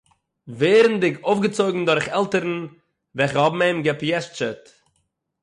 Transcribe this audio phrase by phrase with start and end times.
[0.59, 2.57] ווערנדיג אויפגעצויגן דורך עלטערן
[3.15, 4.63] וועלכע האָבן אים געפּיעשטשעט